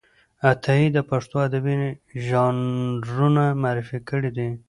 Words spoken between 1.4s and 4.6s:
ادبي ژانرونه معرفي کړي دي.